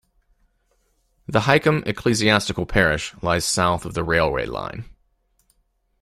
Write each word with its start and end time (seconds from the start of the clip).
The 1.27 1.41
Hykeham 1.41 1.83
ecclesiastical 1.85 2.65
parish 2.65 3.13
lies 3.21 3.45
south 3.45 3.85
of 3.85 3.93
the 3.93 4.03
railway 4.03 4.47
line. 4.47 4.85